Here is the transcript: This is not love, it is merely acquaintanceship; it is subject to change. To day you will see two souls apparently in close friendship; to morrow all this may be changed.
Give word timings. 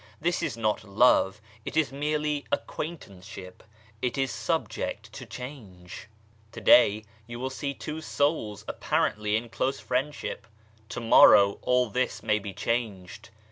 This 0.19 0.41
is 0.41 0.57
not 0.57 0.83
love, 0.83 1.39
it 1.63 1.77
is 1.77 1.91
merely 1.91 2.43
acquaintanceship; 2.51 3.61
it 4.01 4.17
is 4.17 4.31
subject 4.31 5.13
to 5.13 5.27
change. 5.27 6.07
To 6.53 6.59
day 6.59 7.05
you 7.27 7.39
will 7.39 7.51
see 7.51 7.75
two 7.75 8.01
souls 8.01 8.65
apparently 8.67 9.35
in 9.35 9.47
close 9.47 9.79
friendship; 9.79 10.47
to 10.89 11.01
morrow 11.01 11.59
all 11.61 11.87
this 11.91 12.23
may 12.23 12.39
be 12.39 12.51
changed. 12.51 13.29